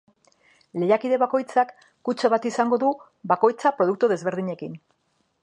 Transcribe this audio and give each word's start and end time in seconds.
Lehiakide 0.83 1.19
bakoitzak 1.23 1.73
kutxa 2.09 2.33
bat 2.35 2.49
izango 2.53 2.81
du, 2.85 2.91
bakoitza 3.33 3.75
produktu 3.79 4.13
desberdinekin. 4.15 4.81